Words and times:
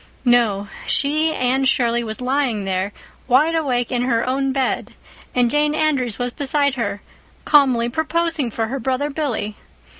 No, 0.25 0.67
she, 0.87 1.31
Anne 1.31 1.65
Shirley, 1.65 2.03
was 2.03 2.21
lying 2.21 2.65
there, 2.65 2.91
wide 3.27 3.53
awake, 3.53 3.91
in 3.91 4.01
her 4.01 4.25
own 4.25 4.51
bed, 4.51 4.95
and 5.35 5.51
Jane 5.51 5.75
Andrews 5.75 6.17
was 6.17 6.31
beside 6.31 6.73
her, 6.73 7.03
calmly 7.45 7.87
proposing 7.87 8.49
for 8.49 8.65
her 8.65 8.79
brother 8.79 9.11
Billy. 9.11 9.57